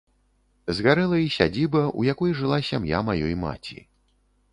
Згарэла 0.77 1.19
і 1.23 1.27
сядзіба, 1.35 1.83
у 2.03 2.05
якой 2.13 2.31
жыла 2.39 2.57
сям'я 2.71 3.03
маёй 3.11 3.35
маці. 3.43 3.77